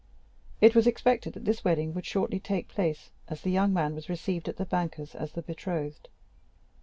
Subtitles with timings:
[0.61, 4.09] It was expected that this wedding would shortly take place, as the young man was
[4.09, 6.09] received at the banker's as the betrothed.